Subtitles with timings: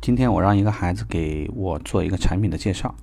[0.00, 2.94] 今天我让一个孩子给我做一个产品的介绍，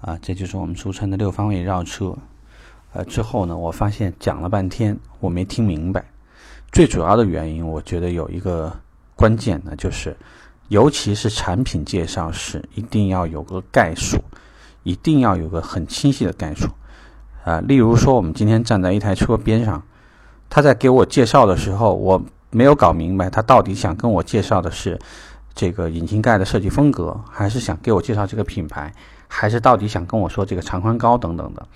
[0.00, 2.16] 啊，这就是我们俗称的六方位绕车。
[2.94, 6.02] 呃，之后呢，我发现讲了半天我没听明白。
[6.72, 8.74] 最主要的原因，我觉得有一个
[9.14, 10.16] 关键呢，就是
[10.68, 14.16] 尤其是产品介绍时，一定要有个概述，
[14.84, 16.66] 一定要有个很清晰的概述。
[17.44, 19.82] 啊，例如说，我们今天站在一台车边上，
[20.48, 24.98] 他在给我介绍的时候，我没有搞明白他到底想跟我介绍的是。
[25.56, 28.92] 这个引擎盖的设计风格，还是想给我介绍这个品牌，
[29.26, 31.66] 还是到底想跟我说这个长宽高等等的？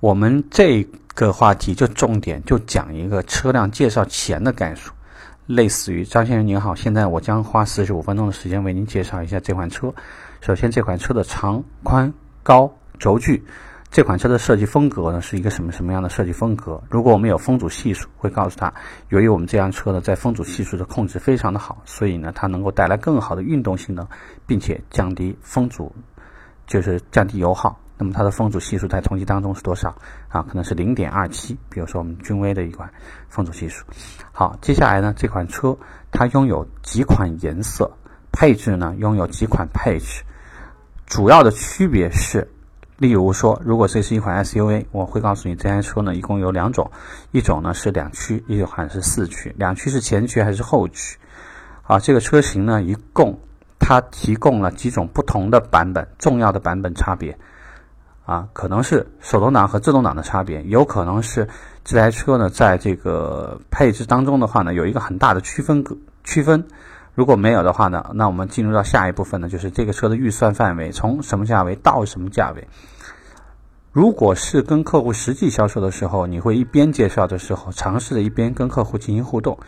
[0.00, 4.92] 我们这个话题就重点就讲一个车辆介绍前的概述，
[5.46, 9.94] 类似于张先生您好，现在我将花四十五分钟的时间为您介绍一下这款车。
[10.40, 12.12] 首先，这款车的长宽
[12.42, 13.42] 高轴距。
[13.96, 16.78] 这款车的设计风格呢，是一个什么什么样的设计风格？
[16.90, 18.70] 如果我们有风阻系数，会告诉他，
[19.08, 24.06] 由于我们这辆车呢，在风阻系数的控制非常的好，所以呢，它能够带来更好的运动性能，
[24.46, 25.90] 并且降低风阻，
[26.66, 27.80] 就是降低油耗。
[27.96, 29.88] 那么它的风阻系数在同级当中是多少
[30.28, 30.42] 啊？
[30.42, 32.92] 可能是零点二七，比如说我们君威的一款
[33.30, 33.82] 风阻系数。
[34.30, 35.74] 好，接下来呢，这款车
[36.12, 37.90] 它拥有几款颜色，
[38.30, 40.22] 配置呢拥有几款配置，
[41.06, 42.46] 主要的区别是。
[42.98, 46.90] 例如说，如果这是一款 SUV，我会告诉你这台车呢一共有两种，
[47.30, 49.54] 一种呢是两驱，一款是四驱。
[49.58, 51.18] 两驱是前驱还是后驱？
[51.82, 53.38] 啊，这个车型呢一共
[53.78, 57.38] 它提供了几种不同的版本，重要的版本差别
[58.24, 61.46] 啊，可能是手动挡和自动挡的差别，有可能是
[61.84, 65.84] 这台车呢在这个配置当中的话呢有一个很大的区分
[66.24, 66.66] 区分。
[67.16, 72.68] 如果没有的话呢，那我们进入到下一部分呢，就是这个车的预算范围从什么价位到什么价位。
[73.90, 79.58] 如果是跟客户实际销售的时候，你会一边介绍的时候，尝试着一边跟客户进行互动，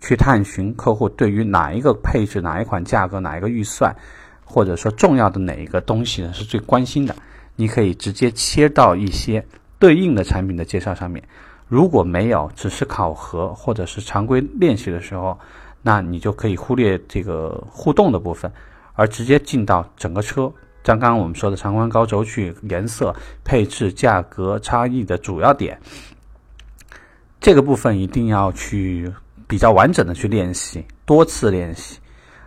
[0.00, 3.94] 去探寻客户对于哪一个配置、哪一款价格、哪一个预算，
[4.42, 7.14] 或者说重要的哪一个东西呢是最关心的，
[7.54, 9.44] 你可以直接切到一些
[9.78, 11.22] 对应的产品的介绍上面。
[11.68, 15.38] 如果没有，只是考核或者是常规练习的时候。
[15.86, 18.50] 那你就可以忽略这个互动的部分，
[18.94, 20.50] 而直接进到整个车，
[20.82, 23.14] 像刚刚我们说的长宽高轴距、颜色、
[23.44, 25.78] 配置、价格差异的主要点，
[27.38, 29.12] 这个部分一定要去
[29.46, 31.98] 比较完整的去练习，多次练习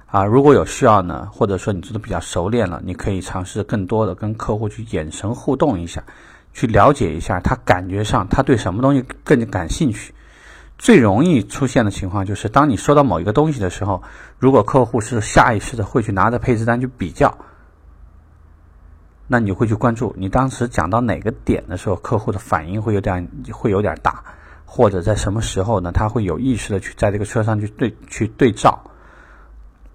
[0.08, 0.26] 啊。
[0.26, 6.03] 如果有需要呢，或者说你做的比较熟练了，你可以尝试更多的跟客户去眼神互动一下，
[6.53, 10.12] 去了解一下他感觉上他对什么东西更感兴趣。
[10.78, 14.04] 最容易出现的情况就是，当你收到某一个东西的时候，
[14.38, 17.36] 如果客户是下意识的会去拿着配置单去比较，
[19.28, 24.24] 那你会去关注你当时讲到哪个点的时候，客户的反应会有点会有点大，
[24.66, 25.92] 或者在什么时候呢？
[25.92, 28.80] 他会有意识的去在这个车上去对去对照，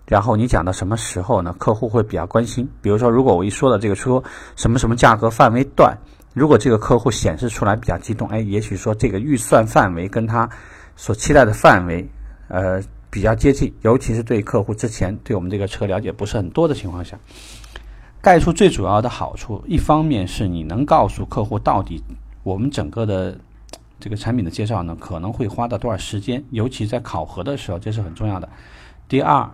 [0.07, 1.55] 然后你讲到什么时候呢？
[1.61, 2.69] 客户会比较关心。
[2.83, 4.21] 比如说，如果我一说到这个车
[4.57, 5.97] 什么什么价格范围段。
[6.35, 10.49] 如果这个客户显示出来比较激动，哎，也许说这个预算范围跟他
[10.97, 12.09] 所期待的范围，
[12.49, 17.19] 呃，比较接近，尤其是对客户之前对我们这个车了解不是很多的情况下，
[18.23, 22.03] 盖出最主要的好处，一方面是你能告诉客户到底
[22.43, 23.37] 我们整个的
[24.01, 28.49] 这个产品的介绍呢可能会花到多少时间，尤其在考核的时候，这是很重要的。
[29.07, 29.51] 第二，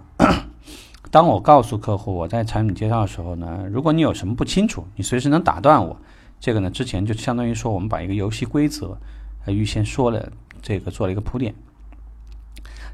[1.10, 5.97] 当我告诉客户我在产品介绍的时候呢，如果你有什么不清楚，你随时能打断我。
[6.41, 8.97] 这个呢，之前就相当于说，我们把一个游戏规则，
[9.44, 10.31] 呃，预先说了，
[10.62, 11.54] 这个做了一个铺垫。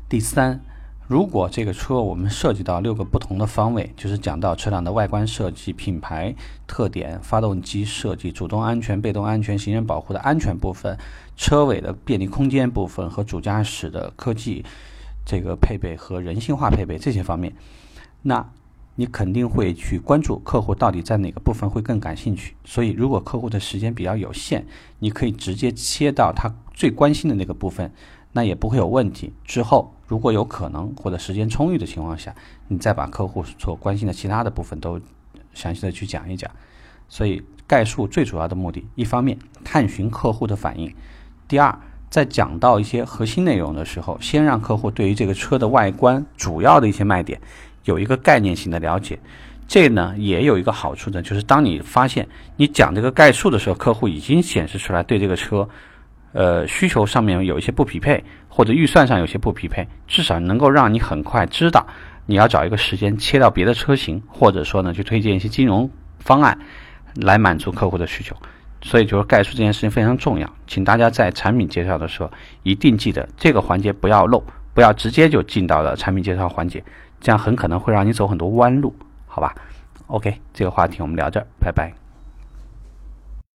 [0.09, 0.60] 第三，
[1.06, 6.34] 如果这个车我们涉及到六个不同的方位，就是讲到车辆的外观设计、品牌
[6.66, 10.97] 特点、发动机设计、主动安全、被动安全、行人保护的安全部分、
[11.37, 14.65] 车尾的便利空间部分和主驾驶的科技
[15.27, 17.53] 这个配备和人性化配备这些方面，
[18.22, 18.49] 那。
[18.97, 24.65] 你肯定会去关注客户到底在哪个部分会更感兴趣，所以如果客户的时间比较有限，
[25.00, 27.93] 你可以直接切到他最关心的那个部分，
[28.33, 29.33] 那也不会有问题。
[29.44, 32.34] 之后如果有可能或者时间充裕的情况下，
[32.68, 35.01] 你再把客户所关心的其他的部分都
[35.54, 36.51] 详细的去讲一讲。
[37.09, 40.95] 所以概述最主要的目的，一方面探寻客户的反应，
[41.48, 41.78] 第二，
[42.09, 47.41] 在讲到一些核心内容的时候，先让客户对于这个车的外观主要的一些卖点。
[47.84, 49.19] 有一个概念性的了解，
[49.69, 52.27] 这呢也有一个好处呢，就是当你发现
[52.57, 55.69] 你讲这个概述的时候，客户已经显示出来对这个车，
[56.33, 61.86] 呃需求上面有一些不匹配，或者预算上有些不匹配，至少能够让你很快知道
[62.27, 66.59] 你要找一个时间切到别的车型，或者说呢去推荐一些金融方案
[67.15, 68.37] 来满足客户的需求。
[68.83, 72.30] 所以就是概述这件事情非常重要，请大家在产品介绍的时候
[72.63, 74.42] 一定记得这个环节不要漏。
[74.75, 76.83] 不要直接就进到了产品介绍环节，
[77.24, 78.94] 这样很可能会让你走很多弯路，
[79.26, 79.54] 好吧
[80.09, 82.03] ？OK，这个话题我们聊这儿，拜拜。